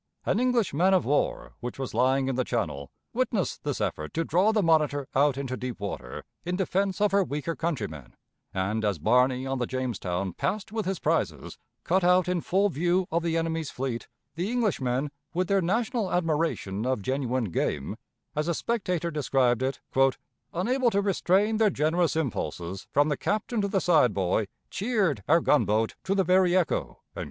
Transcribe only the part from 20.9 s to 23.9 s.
restrain their generous impulses, from the captain to the